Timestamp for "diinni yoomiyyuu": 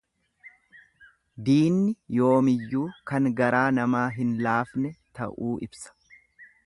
1.49-2.87